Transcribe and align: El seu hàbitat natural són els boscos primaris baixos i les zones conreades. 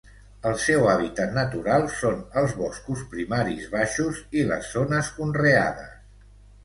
El 0.51 0.53
seu 0.61 0.87
hàbitat 0.93 1.35
natural 1.35 1.85
són 1.97 2.17
els 2.43 2.55
boscos 2.61 3.03
primaris 3.13 3.69
baixos 3.77 4.25
i 4.41 4.47
les 4.53 4.73
zones 4.79 5.13
conreades. 5.21 5.97